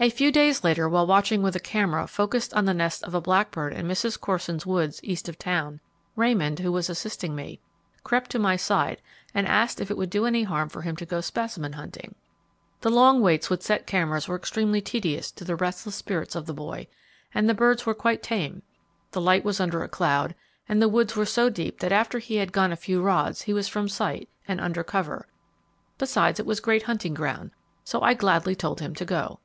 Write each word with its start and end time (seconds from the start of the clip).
A 0.00 0.10
few 0.10 0.32
days 0.32 0.64
later, 0.64 0.88
while 0.88 1.06
watching 1.06 1.40
with 1.40 1.54
a 1.54 1.60
camera 1.60 2.08
focused 2.08 2.52
on 2.52 2.64
the 2.64 2.74
nest 2.74 3.04
of 3.04 3.14
a 3.14 3.20
blackbird 3.20 3.72
in 3.72 3.86
Mrs. 3.86 4.18
Corson's 4.20 4.66
woods 4.66 4.98
east 5.04 5.28
of 5.28 5.38
town, 5.38 5.78
Raymond, 6.16 6.58
who 6.58 6.72
was 6.72 6.90
assisting 6.90 7.36
me, 7.36 7.60
crept 8.02 8.28
to 8.32 8.40
my 8.40 8.56
side 8.56 9.00
and 9.32 9.46
asked 9.46 9.80
if 9.80 9.92
it 9.92 9.96
would 9.96 10.10
do 10.10 10.26
any 10.26 10.42
harm 10.42 10.68
for 10.68 10.82
him 10.82 10.96
to 10.96 11.06
go 11.06 11.20
specimen 11.20 11.74
hunting. 11.74 12.16
The 12.80 12.90
long 12.90 13.20
waits 13.20 13.48
with 13.48 13.62
set 13.62 13.86
cameras 13.86 14.26
were 14.26 14.34
extremely 14.34 14.80
tedious 14.80 15.30
to 15.30 15.44
the 15.44 15.54
restless 15.54 15.94
spirits 15.94 16.34
of 16.34 16.46
the 16.46 16.52
boy, 16.54 16.88
and 17.32 17.48
the 17.48 17.54
birds 17.54 17.86
were 17.86 17.94
quite 17.94 18.20
tame, 18.20 18.62
the 19.12 19.20
light 19.20 19.44
was 19.44 19.60
under 19.60 19.84
a 19.84 19.88
cloud, 19.88 20.34
and 20.68 20.82
the 20.82 20.88
woods 20.88 21.14
were 21.14 21.24
so 21.24 21.48
deep 21.48 21.78
that 21.78 21.92
after 21.92 22.18
he 22.18 22.34
had 22.34 22.50
gone 22.50 22.72
a 22.72 22.76
few 22.76 23.00
rods 23.00 23.42
he 23.42 23.52
was 23.52 23.68
from 23.68 23.88
sight, 23.88 24.28
and 24.48 24.60
under 24.60 24.82
cover; 24.82 25.28
besides 25.98 26.40
it 26.40 26.46
was 26.46 26.58
great 26.58 26.82
hunting 26.82 27.14
ground, 27.14 27.52
so 27.84 28.00
I 28.00 28.14
gladly 28.14 28.56
told 28.56 28.80
him 28.80 28.92
to 28.96 29.04
go. 29.04 29.38